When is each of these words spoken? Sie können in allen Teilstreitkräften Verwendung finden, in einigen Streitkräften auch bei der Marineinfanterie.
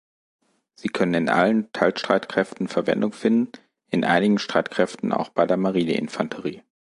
Sie 0.73 0.87
können 0.87 1.13
in 1.13 1.29
allen 1.29 1.71
Teilstreitkräften 1.73 2.67
Verwendung 2.67 3.11
finden, 3.13 3.51
in 3.91 4.03
einigen 4.03 4.39
Streitkräften 4.39 5.11
auch 5.13 5.29
bei 5.29 5.45
der 5.45 5.57
Marineinfanterie. 5.57 6.63